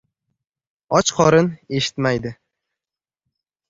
•Och 1.01 1.11
qorin 1.19 1.47
eshitmaydi. 1.79 2.31